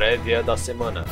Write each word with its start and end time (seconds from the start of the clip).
prévia 0.00 0.42
da 0.42 0.56
semana. 0.56 1.04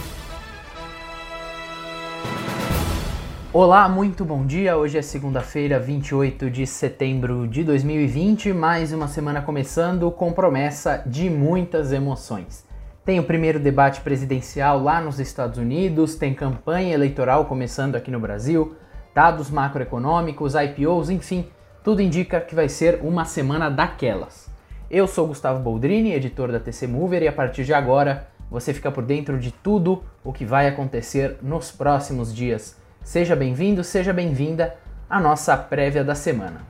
Olá, 3.53 3.87
muito 3.87 4.25
bom 4.25 4.47
dia. 4.47 4.79
Hoje 4.79 4.97
é 4.97 5.03
segunda-feira, 5.03 5.79
28 5.79 6.51
de 6.51 6.67
setembro 6.67 7.47
de 7.47 7.63
2020, 7.65 8.51
mais 8.55 8.91
uma 8.91 9.07
semana 9.07 9.43
começando 9.43 10.11
com 10.11 10.33
promessa 10.33 11.03
de 11.05 11.29
muitas 11.29 11.93
emoções. 11.93 12.67
Tem 13.05 13.21
o 13.21 13.25
primeiro 13.25 13.61
debate 13.61 14.01
presidencial 14.01 14.83
lá 14.83 15.03
nos 15.03 15.21
Estados 15.21 15.59
Unidos, 15.59 16.15
tem 16.15 16.33
campanha 16.33 16.95
eleitoral 16.95 17.45
começando 17.45 17.95
aqui 17.95 18.11
no 18.11 18.19
Brasil, 18.19 18.75
dados 19.15 19.51
macroeconômicos, 19.51 20.55
IPOs, 20.55 21.11
enfim, 21.11 21.47
tudo 21.85 22.01
indica 22.01 22.41
que 22.41 22.55
vai 22.55 22.71
ser 22.71 23.01
uma 23.03 23.27
semana 23.27 23.69
daquelas. 23.69 24.49
Eu 24.91 25.07
sou 25.07 25.27
Gustavo 25.27 25.63
Boldrini, 25.63 26.15
editor 26.15 26.51
da 26.51 26.59
TC 26.59 26.87
Mover, 26.87 27.23
e 27.23 27.29
a 27.29 27.33
partir 27.33 27.65
de 27.65 27.75
agora 27.75 28.38
você 28.51 28.75
fica 28.75 28.91
por 28.91 29.05
dentro 29.05 29.39
de 29.39 29.51
tudo 29.51 30.03
o 30.25 30.33
que 30.33 30.45
vai 30.45 30.67
acontecer 30.67 31.39
nos 31.43 31.71
próximos 31.71 32.35
dias 32.35 32.77
Seja 33.09 33.35
bem-vindo, 33.35 33.83
seja 33.83 34.13
bem-vinda 34.13 34.77
à 35.09 35.19
nossa 35.19 35.57
prévia 35.57 36.05
da 36.05 36.15
semana. 36.15 36.61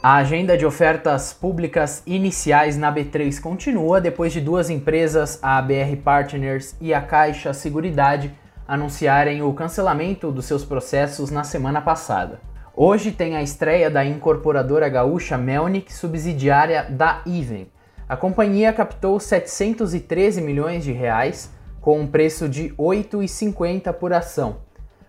A 0.00 0.14
agenda 0.14 0.56
de 0.56 0.64
ofertas 0.64 1.32
públicas 1.32 2.04
iniciais 2.06 2.76
na 2.76 2.94
B3 2.94 3.40
continua 3.40 4.00
depois 4.00 4.32
de 4.32 4.40
duas 4.40 4.70
empresas, 4.70 5.40
a 5.42 5.60
BR 5.60 5.96
Partners 6.04 6.76
e 6.80 6.94
a 6.94 7.00
Caixa 7.00 7.52
Seguridade, 7.52 8.32
anunciarem 8.66 9.42
o 9.42 9.52
cancelamento 9.54 10.30
dos 10.30 10.44
seus 10.44 10.64
processos 10.64 11.32
na 11.32 11.42
semana 11.42 11.80
passada. 11.80 12.40
Hoje 12.72 13.10
tem 13.10 13.34
a 13.34 13.42
estreia 13.42 13.90
da 13.90 14.04
incorporadora 14.04 14.88
gaúcha 14.88 15.36
Melnick, 15.36 15.92
subsidiária 15.92 16.86
da 16.88 17.22
Even. 17.26 17.66
A 18.12 18.16
companhia 18.18 18.70
captou 18.74 19.18
713 19.18 20.42
milhões 20.42 20.84
de 20.84 20.92
reais 20.92 21.50
com 21.80 21.98
um 21.98 22.06
preço 22.06 22.46
de 22.46 22.64
R$ 22.64 22.74
8,50 22.76 23.90
por 23.94 24.12
ação 24.12 24.58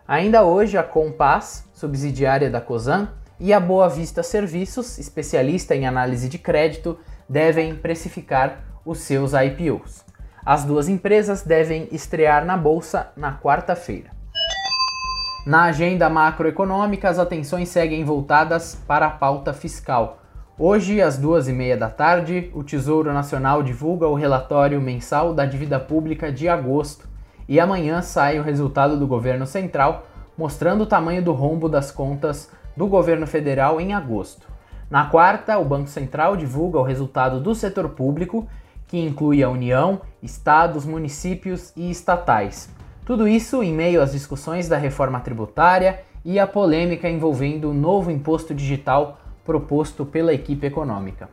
Ainda 0.07 0.45
hoje, 0.45 0.77
a 0.77 0.83
Compass, 0.83 1.69
subsidiária 1.73 2.49
da 2.49 2.61
Cosan, 2.61 3.09
e 3.37 3.51
a 3.51 3.59
Boa 3.59 3.89
Vista 3.89 4.23
Serviços, 4.23 4.97
especialista 4.99 5.75
em 5.75 5.85
análise 5.85 6.29
de 6.29 6.37
crédito, 6.37 6.97
devem 7.27 7.75
precificar 7.75 8.63
os 8.85 8.99
seus 8.99 9.33
IPOs. 9.33 10.05
As 10.45 10.63
duas 10.63 10.87
empresas 10.87 11.41
devem 11.41 11.89
estrear 11.91 12.45
na 12.45 12.55
bolsa 12.55 13.11
na 13.17 13.37
quarta-feira. 13.37 14.11
Na 15.45 15.63
agenda 15.63 16.09
macroeconômica, 16.09 17.09
as 17.09 17.19
atenções 17.19 17.67
seguem 17.67 18.05
voltadas 18.05 18.81
para 18.87 19.07
a 19.07 19.11
pauta 19.11 19.51
fiscal. 19.51 20.22
Hoje, 20.57 21.01
às 21.01 21.17
duas 21.17 21.47
e 21.47 21.51
meia 21.51 21.75
da 21.75 21.89
tarde, 21.89 22.51
o 22.53 22.63
Tesouro 22.63 23.11
Nacional 23.11 23.63
divulga 23.63 24.07
o 24.07 24.13
relatório 24.13 24.79
mensal 24.79 25.33
da 25.33 25.47
dívida 25.47 25.79
pública 25.79 26.31
de 26.31 26.47
agosto, 26.47 27.09
e 27.49 27.59
amanhã 27.59 28.03
sai 28.03 28.39
o 28.39 28.43
resultado 28.43 28.95
do 28.95 29.07
governo 29.07 29.47
central, 29.47 30.05
mostrando 30.37 30.81
o 30.81 30.85
tamanho 30.85 31.23
do 31.23 31.31
rombo 31.31 31.67
das 31.67 31.89
contas 31.89 32.51
do 32.77 32.85
governo 32.85 33.25
federal 33.25 33.81
em 33.81 33.95
agosto. 33.95 34.47
Na 34.91 35.05
quarta, 35.05 35.57
o 35.57 35.65
Banco 35.65 35.87
Central 35.87 36.37
divulga 36.37 36.77
o 36.77 36.83
resultado 36.83 37.41
do 37.41 37.55
setor 37.55 37.89
público, 37.89 38.47
que 38.87 38.99
inclui 38.99 39.41
a 39.41 39.49
União, 39.49 40.01
estados, 40.21 40.85
municípios 40.85 41.73
e 41.75 41.89
estatais. 41.89 42.69
Tudo 43.03 43.27
isso 43.27 43.63
em 43.63 43.73
meio 43.73 44.03
às 44.03 44.11
discussões 44.11 44.69
da 44.69 44.77
reforma 44.77 45.19
tributária 45.19 46.01
e 46.23 46.39
a 46.39 46.45
polêmica 46.45 47.09
envolvendo 47.09 47.71
o 47.71 47.73
novo 47.73 48.11
imposto 48.11 48.53
digital 48.53 49.17
proposto 49.45 50.05
pela 50.05 50.33
equipe 50.33 50.65
econômica. 50.65 51.29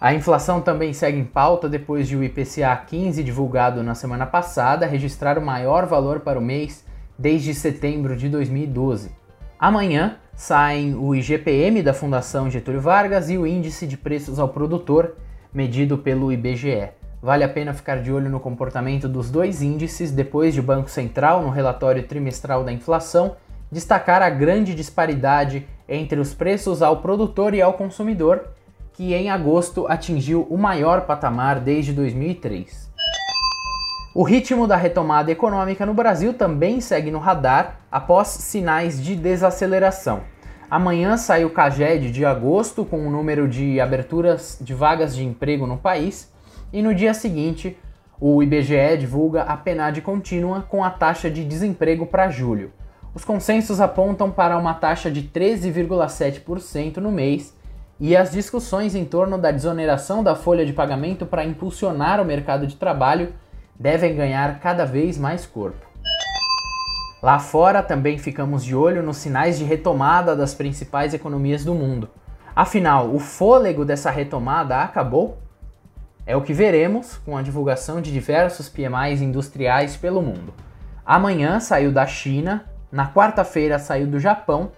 A 0.00 0.12
inflação 0.12 0.60
também 0.60 0.92
segue 0.92 1.18
em 1.18 1.24
pauta 1.24 1.68
depois 1.68 2.06
de 2.06 2.16
o 2.16 2.22
IPCA 2.22 2.76
15, 2.86 3.22
divulgado 3.24 3.82
na 3.82 3.94
semana 3.94 4.26
passada, 4.26 4.86
registrar 4.86 5.38
o 5.38 5.44
maior 5.44 5.86
valor 5.86 6.20
para 6.20 6.38
o 6.38 6.42
mês 6.42 6.84
desde 7.18 7.54
setembro 7.54 8.14
de 8.14 8.28
2012. 8.28 9.10
Amanhã 9.58 10.16
saem 10.34 10.94
o 10.94 11.14
IGPM 11.14 11.82
da 11.82 11.94
Fundação 11.94 12.50
Getúlio 12.50 12.80
Vargas 12.80 13.30
e 13.30 13.38
o 13.38 13.46
Índice 13.46 13.86
de 13.86 13.96
Preços 13.96 14.38
ao 14.38 14.50
Produtor, 14.50 15.16
medido 15.52 15.96
pelo 15.96 16.30
IBGE. 16.30 16.90
Vale 17.22 17.42
a 17.42 17.48
pena 17.48 17.72
ficar 17.72 18.02
de 18.02 18.12
olho 18.12 18.28
no 18.28 18.38
comportamento 18.38 19.08
dos 19.08 19.30
dois 19.30 19.62
índices 19.62 20.12
depois 20.12 20.52
de 20.52 20.60
o 20.60 20.62
Banco 20.62 20.90
Central, 20.90 21.42
no 21.42 21.48
relatório 21.48 22.02
trimestral 22.02 22.62
da 22.62 22.70
inflação, 22.70 23.36
destacar 23.72 24.20
a 24.20 24.28
grande 24.28 24.74
disparidade 24.74 25.66
entre 25.88 26.18
os 26.18 26.34
preços 26.34 26.82
ao 26.82 26.98
produtor 26.98 27.54
e 27.54 27.62
ao 27.62 27.74
consumidor 27.74 28.48
que 28.92 29.12
em 29.12 29.28
agosto 29.30 29.86
atingiu 29.88 30.46
o 30.48 30.56
maior 30.56 31.02
patamar 31.02 31.60
desde 31.60 31.92
2003. 31.92 32.90
O 34.14 34.22
ritmo 34.22 34.66
da 34.66 34.76
retomada 34.76 35.30
econômica 35.30 35.84
no 35.84 35.92
Brasil 35.92 36.32
também 36.32 36.80
segue 36.80 37.10
no 37.10 37.18
radar 37.18 37.80
após 37.92 38.28
sinais 38.28 39.02
de 39.02 39.14
desaceleração. 39.14 40.22
Amanhã 40.70 41.18
sai 41.18 41.44
o 41.44 41.50
CAGED 41.50 42.10
de 42.10 42.24
agosto 42.24 42.84
com 42.84 43.06
o 43.06 43.10
número 43.10 43.46
de 43.46 43.78
aberturas 43.78 44.58
de 44.60 44.72
vagas 44.72 45.14
de 45.14 45.22
emprego 45.22 45.66
no 45.66 45.76
país 45.76 46.32
e 46.72 46.82
no 46.82 46.94
dia 46.94 47.12
seguinte 47.12 47.76
o 48.18 48.42
IBGE 48.42 48.96
divulga 48.98 49.42
a 49.42 49.56
PNAD 49.56 50.00
contínua 50.00 50.62
com 50.62 50.82
a 50.82 50.88
taxa 50.88 51.30
de 51.30 51.44
desemprego 51.44 52.06
para 52.06 52.30
julho. 52.30 52.72
Os 53.16 53.24
consensos 53.24 53.80
apontam 53.80 54.30
para 54.30 54.58
uma 54.58 54.74
taxa 54.74 55.10
de 55.10 55.22
13,7% 55.22 56.98
no 56.98 57.10
mês 57.10 57.56
e 57.98 58.14
as 58.14 58.30
discussões 58.30 58.94
em 58.94 59.06
torno 59.06 59.38
da 59.38 59.50
desoneração 59.50 60.22
da 60.22 60.34
folha 60.34 60.66
de 60.66 60.74
pagamento 60.74 61.24
para 61.24 61.42
impulsionar 61.42 62.20
o 62.20 62.26
mercado 62.26 62.66
de 62.66 62.76
trabalho 62.76 63.32
devem 63.74 64.14
ganhar 64.14 64.60
cada 64.60 64.84
vez 64.84 65.16
mais 65.16 65.46
corpo. 65.46 65.86
Lá 67.22 67.38
fora 67.38 67.82
também 67.82 68.18
ficamos 68.18 68.62
de 68.62 68.76
olho 68.76 69.02
nos 69.02 69.16
sinais 69.16 69.58
de 69.58 69.64
retomada 69.64 70.36
das 70.36 70.52
principais 70.52 71.14
economias 71.14 71.64
do 71.64 71.74
mundo. 71.74 72.10
Afinal, 72.54 73.14
o 73.14 73.18
fôlego 73.18 73.82
dessa 73.82 74.10
retomada 74.10 74.82
acabou? 74.82 75.38
É 76.26 76.36
o 76.36 76.42
que 76.42 76.52
veremos 76.52 77.16
com 77.24 77.34
a 77.34 77.40
divulgação 77.40 78.02
de 78.02 78.12
diversos 78.12 78.68
PMIs 78.68 79.22
industriais 79.22 79.96
pelo 79.96 80.20
mundo. 80.20 80.52
Amanhã 81.02 81.60
saiu 81.60 81.90
da 81.90 82.06
China, 82.06 82.75
na 82.90 83.12
quarta-feira 83.12 83.78
saiu 83.78 84.06
do 84.06 84.18
Japão 84.18 84.70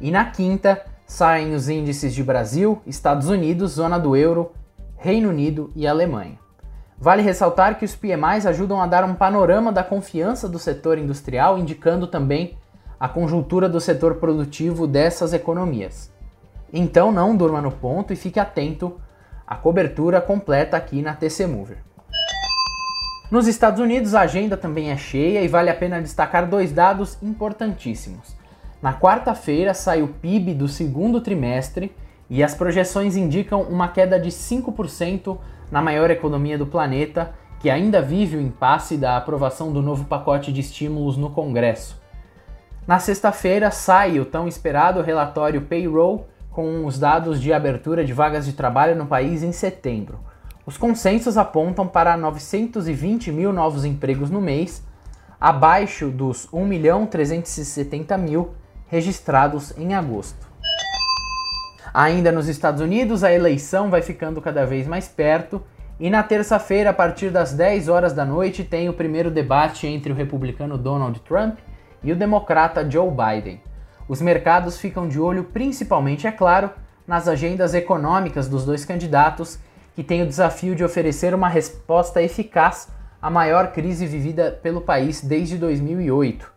e 0.00 0.10
na 0.10 0.24
quinta 0.24 0.82
saem 1.06 1.54
os 1.54 1.68
índices 1.68 2.14
de 2.14 2.22
Brasil, 2.22 2.80
Estados 2.86 3.28
Unidos, 3.28 3.72
zona 3.72 3.98
do 3.98 4.16
euro, 4.16 4.52
Reino 4.96 5.28
Unido 5.28 5.70
e 5.74 5.86
Alemanha. 5.86 6.38
Vale 6.98 7.22
ressaltar 7.22 7.78
que 7.78 7.84
os 7.84 7.96
PMIs 7.96 8.44
ajudam 8.44 8.80
a 8.80 8.86
dar 8.86 9.04
um 9.04 9.14
panorama 9.14 9.72
da 9.72 9.82
confiança 9.82 10.48
do 10.48 10.58
setor 10.58 10.98
industrial, 10.98 11.58
indicando 11.58 12.06
também 12.06 12.58
a 12.98 13.08
conjuntura 13.08 13.68
do 13.68 13.80
setor 13.80 14.16
produtivo 14.16 14.86
dessas 14.86 15.32
economias. 15.32 16.12
Então 16.70 17.10
não 17.10 17.34
durma 17.34 17.60
no 17.62 17.72
ponto 17.72 18.12
e 18.12 18.16
fique 18.16 18.38
atento 18.38 19.00
à 19.46 19.56
cobertura 19.56 20.20
completa 20.20 20.76
aqui 20.76 21.00
na 21.00 21.14
TC 21.14 21.46
Mover. 21.46 21.78
Nos 23.30 23.46
Estados 23.46 23.78
Unidos 23.78 24.12
a 24.12 24.22
agenda 24.22 24.56
também 24.56 24.90
é 24.90 24.96
cheia 24.96 25.40
e 25.40 25.46
vale 25.46 25.70
a 25.70 25.74
pena 25.74 26.02
destacar 26.02 26.48
dois 26.48 26.72
dados 26.72 27.16
importantíssimos. 27.22 28.34
Na 28.82 28.92
quarta-feira 28.92 29.72
sai 29.72 30.02
o 30.02 30.08
PIB 30.08 30.52
do 30.52 30.66
segundo 30.66 31.20
trimestre 31.20 31.94
e 32.28 32.42
as 32.42 32.56
projeções 32.56 33.16
indicam 33.16 33.62
uma 33.62 33.86
queda 33.86 34.18
de 34.18 34.30
5% 34.30 35.38
na 35.70 35.80
maior 35.80 36.10
economia 36.10 36.58
do 36.58 36.66
planeta, 36.66 37.32
que 37.60 37.70
ainda 37.70 38.02
vive 38.02 38.36
o 38.36 38.40
impasse 38.40 38.96
da 38.96 39.16
aprovação 39.16 39.72
do 39.72 39.80
novo 39.80 40.06
pacote 40.06 40.52
de 40.52 40.60
estímulos 40.60 41.16
no 41.16 41.30
Congresso. 41.30 42.00
Na 42.84 42.98
sexta-feira 42.98 43.70
sai 43.70 44.18
o 44.18 44.24
tão 44.24 44.48
esperado 44.48 45.02
relatório 45.02 45.62
Payroll 45.62 46.26
com 46.50 46.84
os 46.84 46.98
dados 46.98 47.40
de 47.40 47.52
abertura 47.52 48.04
de 48.04 48.12
vagas 48.12 48.44
de 48.44 48.54
trabalho 48.54 48.96
no 48.96 49.06
país 49.06 49.44
em 49.44 49.52
setembro. 49.52 50.18
Os 50.70 50.76
consensos 50.76 51.36
apontam 51.36 51.84
para 51.84 52.16
920 52.16 53.32
mil 53.32 53.52
novos 53.52 53.84
empregos 53.84 54.30
no 54.30 54.40
mês, 54.40 54.86
abaixo 55.40 56.10
dos 56.10 56.48
1 56.52 56.64
milhão 56.64 57.06
370 57.06 58.16
mil 58.16 58.54
registrados 58.86 59.76
em 59.76 59.94
agosto. 59.94 60.46
Ainda 61.92 62.30
nos 62.30 62.46
Estados 62.46 62.80
Unidos, 62.80 63.24
a 63.24 63.32
eleição 63.32 63.90
vai 63.90 64.00
ficando 64.00 64.40
cada 64.40 64.64
vez 64.64 64.86
mais 64.86 65.08
perto 65.08 65.60
e 65.98 66.08
na 66.08 66.22
terça-feira, 66.22 66.90
a 66.90 66.94
partir 66.94 67.30
das 67.30 67.52
10 67.52 67.88
horas 67.88 68.12
da 68.12 68.24
noite, 68.24 68.62
tem 68.62 68.88
o 68.88 68.94
primeiro 68.94 69.28
debate 69.28 69.88
entre 69.88 70.12
o 70.12 70.14
republicano 70.14 70.78
Donald 70.78 71.18
Trump 71.22 71.58
e 72.00 72.12
o 72.12 72.16
democrata 72.16 72.88
Joe 72.88 73.10
Biden. 73.10 73.60
Os 74.08 74.22
mercados 74.22 74.78
ficam 74.78 75.08
de 75.08 75.18
olho 75.18 75.42
principalmente, 75.42 76.28
é 76.28 76.30
claro, 76.30 76.70
nas 77.08 77.26
agendas 77.26 77.74
econômicas 77.74 78.48
dos 78.48 78.64
dois 78.64 78.84
candidatos, 78.84 79.58
que 79.94 80.04
têm 80.04 80.22
o 80.22 80.26
desafio 80.26 80.74
de 80.74 80.84
oferecer 80.84 81.34
uma 81.34 81.48
resposta 81.48 82.22
eficaz 82.22 82.88
à 83.20 83.28
maior 83.28 83.72
crise 83.72 84.06
vivida 84.06 84.58
pelo 84.62 84.80
país 84.80 85.20
desde 85.22 85.58
2008. 85.58 86.50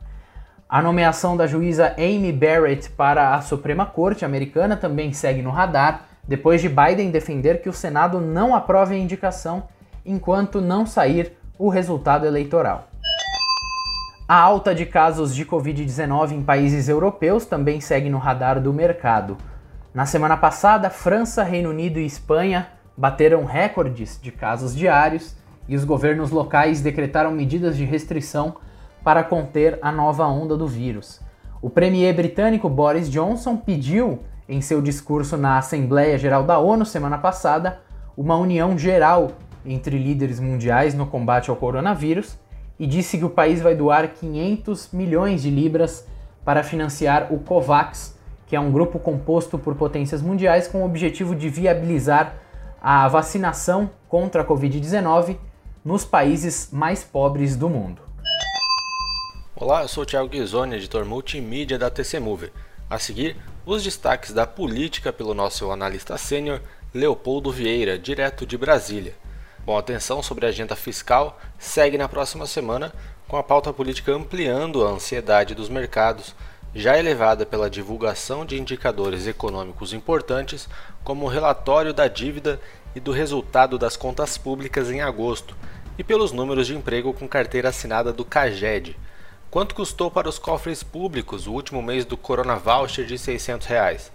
A 0.70 0.82
nomeação 0.82 1.38
da 1.38 1.46
juíza 1.46 1.94
Amy 1.98 2.32
Barrett 2.32 2.90
para 2.90 3.36
a 3.36 3.42
Suprema 3.42 3.86
Corte 3.86 4.26
americana 4.26 4.76
também 4.76 5.14
segue 5.14 5.42
no 5.42 5.52
radar, 5.52 6.06
depois 6.28 6.62
de 6.62 6.70
Biden 6.70 7.12
defender 7.12 7.62
que 7.62 7.70
o 7.70 7.74
Senado 7.74 8.20
não 8.20 8.56
aprove 8.56 8.96
a 8.96 8.98
indicação 8.98 9.68
enquanto 10.06 10.62
não 10.62 10.86
sair 10.86 11.34
o 11.60 11.70
resultado 11.70 12.26
eleitoral. 12.26 12.88
A 14.28 14.36
alta 14.36 14.74
de 14.74 14.86
casos 14.86 15.36
de 15.36 15.46
Covid-19 15.46 16.32
em 16.32 16.42
países 16.42 16.88
europeus 16.88 17.46
também 17.46 17.82
segue 17.82 18.10
no 18.10 18.18
radar 18.18 18.60
do 18.60 18.74
mercado. 18.74 19.38
Na 19.94 20.06
semana 20.06 20.38
passada, 20.38 20.90
França, 20.90 21.44
Reino 21.44 21.70
Unido 21.70 22.00
e 22.00 22.06
Espanha 22.06 22.68
bateram 22.96 23.44
recordes 23.46 24.20
de 24.22 24.32
casos 24.32 24.76
diários 24.76 25.36
e 25.68 25.76
os 25.76 25.84
governos 25.84 26.32
locais 26.32 26.82
decretaram 26.82 27.32
medidas 27.32 27.76
de 27.78 27.86
restrição 27.86 28.56
para 29.04 29.24
conter 29.24 29.80
a 29.82 29.92
nova 29.92 30.26
onda 30.28 30.56
do 30.56 30.68
vírus. 30.68 31.20
O 31.62 31.70
premier 31.70 32.14
britânico 32.14 32.70
Boris 32.70 33.10
Johnson 33.10 33.58
pediu, 33.58 34.20
em 34.48 34.62
seu 34.62 34.82
discurso 34.82 35.38
na 35.38 35.58
Assembleia 35.58 36.18
Geral 36.18 36.44
da 36.44 36.60
ONU 36.60 36.86
semana 36.86 37.18
passada, 37.18 37.80
uma 38.18 38.36
união 38.36 38.78
geral 38.78 39.32
entre 39.66 39.98
líderes 39.98 40.40
mundiais 40.40 40.94
no 40.94 41.08
combate 41.08 41.50
ao 41.50 41.56
coronavírus 41.56 42.38
e 42.78 42.86
disse 42.86 43.18
que 43.18 43.26
o 43.26 43.30
país 43.30 43.62
vai 43.62 43.76
doar 43.76 44.10
500 44.10 44.92
milhões 44.92 45.42
de 45.42 45.50
libras 45.50 46.06
para 46.44 46.64
financiar 46.64 47.34
o 47.34 47.40
COVAX, 47.40 48.18
que 48.46 48.56
é 48.56 48.60
um 48.60 48.72
grupo 48.72 49.00
composto 49.00 49.58
por 49.58 49.76
potências 49.76 50.22
mundiais 50.22 50.68
com 50.68 50.82
o 50.82 50.86
objetivo 50.86 51.36
de 51.36 51.50
viabilizar 51.50 52.36
a 52.84 53.08
vacinação 53.08 53.90
contra 54.10 54.42
a 54.42 54.46
Covid-19 54.46 55.38
nos 55.86 56.04
países 56.04 56.68
mais 56.70 57.02
pobres 57.02 57.56
do 57.56 57.70
mundo. 57.70 58.02
Olá, 59.56 59.84
eu 59.84 59.88
sou 59.88 60.04
o 60.04 60.06
Thiago 60.06 60.28
Ghisoni, 60.28 60.76
editor 60.76 61.06
multimídia 61.06 61.80
da 61.80 61.90
TC 61.90 62.20
Mover. 62.20 62.52
A 62.90 63.00
seguir, 63.00 63.38
os 63.66 63.82
destaques 63.82 64.34
da 64.34 64.46
política 64.46 65.14
pelo 65.14 65.34
nosso 65.34 65.72
analista 65.72 66.18
sênior 66.18 66.60
Leopoldo 66.94 67.54
Vieira, 67.54 67.98
direto 67.98 68.46
de 68.46 68.58
Brasília. 68.58 69.16
Bom, 69.66 69.78
atenção 69.78 70.22
sobre 70.22 70.46
a 70.46 70.50
agenda 70.50 70.76
fiscal 70.76 71.40
segue 71.58 71.98
na 71.98 72.10
próxima 72.10 72.46
semana, 72.46 72.92
com 73.30 73.38
a 73.38 73.44
pauta 73.44 73.72
política 73.72 74.12
ampliando 74.12 74.86
a 74.86 74.90
ansiedade 74.90 75.56
dos 75.56 75.70
mercados, 75.70 76.36
já 76.76 76.98
elevada 76.98 77.46
pela 77.46 77.70
divulgação 77.70 78.46
de 78.46 78.60
indicadores 78.60 79.28
econômicos 79.28 79.94
importantes, 79.94 80.68
como 81.04 81.26
o 81.26 81.30
relatório 81.30 81.94
da 81.94 82.08
dívida 82.08 82.60
e 82.96 83.00
do 83.00 83.12
resultado 83.12 83.78
das 83.78 83.96
contas 83.96 84.38
públicas 84.38 84.90
em 84.90 85.02
agosto, 85.02 85.56
e 85.98 86.04
pelos 86.04 86.32
números 86.32 86.68
de 86.68 86.76
emprego 86.76 87.14
com 87.14 87.28
carteira 87.28 87.70
assinada 87.70 88.12
do 88.12 88.26
CAGED. 88.26 88.98
Quanto 89.52 89.76
custou 89.76 90.10
para 90.10 90.28
os 90.28 90.40
cofres 90.40 90.82
públicos 90.82 91.46
o 91.46 91.52
último 91.52 91.82
mês 91.82 92.06
do 92.06 92.18
Corona 92.18 92.56
Voucher 92.56 93.06
de 93.06 93.14
R$ 93.14 93.20
600? 93.20 93.68
Reais? 93.68 94.12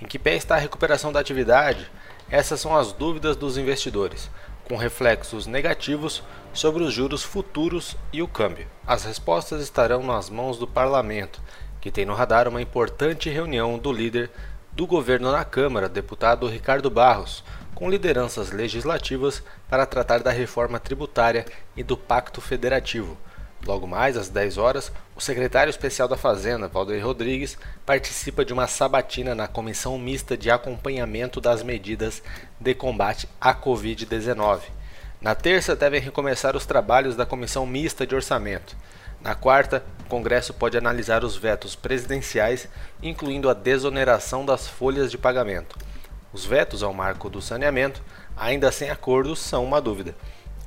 Em 0.00 0.06
que 0.06 0.18
pé 0.18 0.34
está 0.36 0.54
a 0.54 0.58
recuperação 0.58 1.12
da 1.12 1.20
atividade? 1.20 1.90
Essas 2.30 2.60
são 2.60 2.74
as 2.74 2.92
dúvidas 2.92 3.36
dos 3.36 3.58
investidores 3.58 4.30
com 4.68 4.76
reflexos 4.76 5.46
negativos 5.46 6.22
sobre 6.52 6.82
os 6.82 6.92
juros 6.92 7.22
futuros 7.22 7.96
e 8.12 8.22
o 8.22 8.28
câmbio. 8.28 8.66
As 8.86 9.04
respostas 9.04 9.62
estarão 9.62 10.02
nas 10.02 10.28
mãos 10.28 10.58
do 10.58 10.66
parlamento, 10.66 11.40
que 11.80 11.90
tem 11.90 12.04
no 12.04 12.14
radar 12.14 12.48
uma 12.48 12.62
importante 12.62 13.30
reunião 13.30 13.78
do 13.78 13.92
líder 13.92 14.30
do 14.72 14.86
governo 14.86 15.32
na 15.32 15.44
Câmara, 15.44 15.88
deputado 15.88 16.46
Ricardo 16.46 16.88
Barros, 16.88 17.42
com 17.74 17.90
lideranças 17.90 18.50
legislativas 18.50 19.42
para 19.68 19.86
tratar 19.86 20.20
da 20.20 20.30
reforma 20.30 20.80
tributária 20.80 21.46
e 21.76 21.82
do 21.82 21.96
Pacto 21.96 22.40
Federativo. 22.40 23.16
Logo 23.66 23.86
mais, 23.86 24.16
às 24.16 24.28
10 24.28 24.56
horas, 24.56 24.92
o 25.16 25.20
secretário 25.20 25.70
especial 25.70 26.06
da 26.06 26.16
Fazenda, 26.16 26.68
Valdir 26.68 27.04
Rodrigues, 27.04 27.58
participa 27.84 28.44
de 28.44 28.52
uma 28.52 28.66
sabatina 28.66 29.34
na 29.34 29.48
Comissão 29.48 29.98
Mista 29.98 30.36
de 30.36 30.50
Acompanhamento 30.50 31.40
das 31.40 31.62
Medidas 31.62 32.22
de 32.60 32.74
Combate 32.74 33.28
à 33.40 33.54
Covid-19. 33.54 34.60
Na 35.20 35.34
terça, 35.34 35.74
devem 35.74 36.00
recomeçar 36.00 36.56
os 36.56 36.64
trabalhos 36.64 37.16
da 37.16 37.26
Comissão 37.26 37.66
Mista 37.66 38.06
de 38.06 38.14
Orçamento. 38.14 38.76
Na 39.20 39.34
quarta, 39.34 39.84
o 40.06 40.08
Congresso 40.08 40.54
pode 40.54 40.78
analisar 40.78 41.24
os 41.24 41.36
vetos 41.36 41.74
presidenciais, 41.74 42.68
incluindo 43.02 43.50
a 43.50 43.54
desoneração 43.54 44.46
das 44.46 44.68
folhas 44.68 45.10
de 45.10 45.18
pagamento. 45.18 45.76
Os 46.32 46.44
vetos 46.44 46.82
ao 46.82 46.94
marco 46.94 47.28
do 47.28 47.42
saneamento, 47.42 48.02
ainda 48.36 48.70
sem 48.70 48.90
acordo, 48.90 49.34
são 49.34 49.64
uma 49.64 49.80
dúvida. 49.80 50.14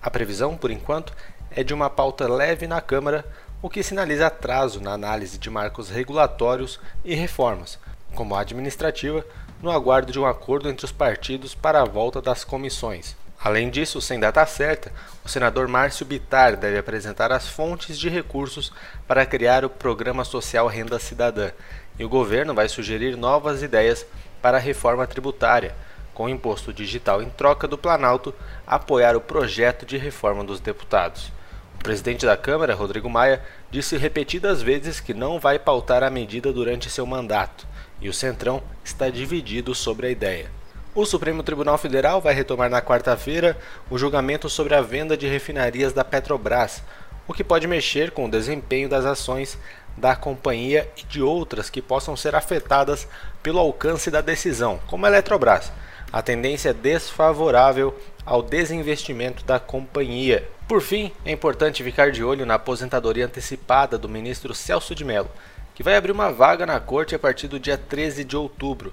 A 0.01 0.09
previsão, 0.09 0.57
por 0.57 0.69
enquanto, 0.69 1.13
é 1.49 1.63
de 1.63 1.73
uma 1.73 1.89
pauta 1.89 2.27
leve 2.27 2.67
na 2.67 2.81
Câmara, 2.81 3.25
o 3.61 3.69
que 3.69 3.83
sinaliza 3.83 4.27
atraso 4.27 4.81
na 4.81 4.91
análise 4.91 5.37
de 5.37 5.49
marcos 5.49 5.89
regulatórios 5.89 6.79
e 7.05 7.15
reformas, 7.15 7.79
como 8.15 8.35
a 8.35 8.41
administrativa, 8.41 9.25
no 9.61 9.71
aguardo 9.71 10.11
de 10.11 10.19
um 10.19 10.25
acordo 10.25 10.67
entre 10.67 10.85
os 10.85 10.91
partidos 10.91 11.53
para 11.55 11.81
a 11.81 11.85
volta 11.85 12.21
das 12.21 12.43
comissões. 12.43 13.15
Além 13.43 13.71
disso, 13.71 13.99
sem 13.99 14.19
data 14.19 14.45
certa, 14.45 14.91
o 15.25 15.29
senador 15.29 15.67
Márcio 15.67 16.05
Bitar 16.05 16.55
deve 16.55 16.77
apresentar 16.77 17.31
as 17.31 17.47
fontes 17.47 17.97
de 17.97 18.07
recursos 18.07 18.71
para 19.07 19.25
criar 19.25 19.65
o 19.65 19.69
Programa 19.69 20.23
Social 20.23 20.67
Renda 20.67 20.99
Cidadã, 20.99 21.51
e 21.97 22.05
o 22.05 22.09
governo 22.09 22.53
vai 22.53 22.69
sugerir 22.69 23.17
novas 23.17 23.63
ideias 23.63 24.05
para 24.43 24.57
a 24.57 24.59
reforma 24.61 25.07
tributária, 25.07 25.75
com 26.13 26.25
o 26.25 26.29
imposto 26.29 26.71
digital 26.71 27.19
em 27.23 27.31
troca 27.31 27.67
do 27.67 27.79
Planalto 27.79 28.31
apoiar 28.67 29.15
o 29.15 29.21
projeto 29.21 29.87
de 29.87 29.97
reforma 29.97 30.43
dos 30.43 30.59
deputados. 30.59 31.31
O 31.79 31.83
presidente 31.83 32.27
da 32.27 32.37
Câmara, 32.37 32.75
Rodrigo 32.75 33.09
Maia, 33.09 33.41
disse 33.71 33.97
repetidas 33.97 34.61
vezes 34.61 34.99
que 34.99 35.15
não 35.15 35.39
vai 35.39 35.57
pautar 35.57 36.03
a 36.03 36.11
medida 36.11 36.53
durante 36.53 36.91
seu 36.91 37.07
mandato, 37.07 37.65
e 37.99 38.07
o 38.07 38.13
Centrão 38.13 38.61
está 38.83 39.09
dividido 39.09 39.73
sobre 39.73 40.05
a 40.05 40.11
ideia. 40.11 40.60
O 40.93 41.05
Supremo 41.05 41.41
Tribunal 41.41 41.77
Federal 41.77 42.19
vai 42.19 42.33
retomar 42.33 42.69
na 42.69 42.81
quarta-feira 42.81 43.57
o 43.89 43.97
julgamento 43.97 44.49
sobre 44.49 44.75
a 44.75 44.81
venda 44.81 45.15
de 45.15 45.25
refinarias 45.25 45.93
da 45.93 46.03
Petrobras, 46.03 46.83
o 47.25 47.33
que 47.33 47.45
pode 47.45 47.65
mexer 47.65 48.11
com 48.11 48.25
o 48.25 48.29
desempenho 48.29 48.89
das 48.89 49.05
ações 49.05 49.57
da 49.95 50.17
companhia 50.17 50.91
e 50.97 51.03
de 51.03 51.21
outras 51.21 51.69
que 51.69 51.81
possam 51.81 52.17
ser 52.17 52.35
afetadas 52.35 53.07
pelo 53.41 53.57
alcance 53.57 54.11
da 54.11 54.19
decisão, 54.19 54.81
como 54.87 55.05
a 55.05 55.09
Eletrobras. 55.09 55.71
A 56.11 56.21
tendência 56.21 56.71
é 56.71 56.73
desfavorável 56.73 57.97
ao 58.25 58.43
desinvestimento 58.43 59.45
da 59.45 59.61
companhia. 59.61 60.45
Por 60.67 60.81
fim, 60.81 61.13
é 61.23 61.31
importante 61.31 61.85
ficar 61.85 62.11
de 62.11 62.21
olho 62.21 62.45
na 62.45 62.55
aposentadoria 62.55 63.27
antecipada 63.27 63.97
do 63.97 64.09
ministro 64.09 64.53
Celso 64.53 64.93
de 64.93 65.05
Mello, 65.05 65.31
que 65.73 65.83
vai 65.83 65.95
abrir 65.95 66.11
uma 66.11 66.33
vaga 66.33 66.65
na 66.65 66.81
corte 66.81 67.15
a 67.15 67.19
partir 67.19 67.47
do 67.47 67.57
dia 67.57 67.77
13 67.77 68.25
de 68.25 68.35
outubro. 68.35 68.91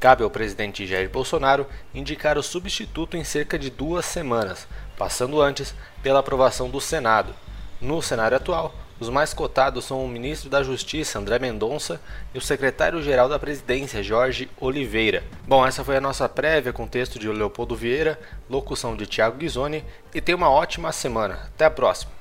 Cabe 0.00 0.24
ao 0.24 0.30
presidente 0.30 0.86
Jair 0.86 1.10
Bolsonaro 1.10 1.66
indicar 1.94 2.38
o 2.38 2.42
substituto 2.42 3.18
em 3.18 3.22
cerca 3.22 3.58
de 3.58 3.68
duas 3.68 4.06
semanas, 4.06 4.66
passando 4.96 5.42
antes 5.42 5.74
pela 6.02 6.20
aprovação 6.20 6.70
do 6.70 6.80
Senado. 6.80 7.34
No 7.82 8.00
cenário 8.00 8.38
atual, 8.38 8.74
os 8.98 9.10
mais 9.10 9.34
cotados 9.34 9.84
são 9.84 10.02
o 10.02 10.08
ministro 10.08 10.48
da 10.48 10.62
Justiça, 10.62 11.18
André 11.18 11.38
Mendonça, 11.38 12.00
e 12.34 12.38
o 12.38 12.40
secretário-geral 12.40 13.28
da 13.28 13.38
Presidência, 13.38 14.02
Jorge 14.02 14.50
Oliveira. 14.58 15.22
Bom, 15.46 15.66
essa 15.66 15.84
foi 15.84 15.98
a 15.98 16.00
nossa 16.00 16.26
prévia 16.28 16.72
com 16.72 16.86
texto 16.86 17.18
de 17.18 17.28
Leopoldo 17.28 17.76
Vieira, 17.76 18.18
locução 18.48 18.96
de 18.96 19.06
Tiago 19.06 19.36
Ghisoni, 19.36 19.84
e 20.14 20.20
tenha 20.20 20.36
uma 20.36 20.50
ótima 20.50 20.92
semana. 20.92 21.50
Até 21.54 21.66
a 21.66 21.70
próxima! 21.70 22.19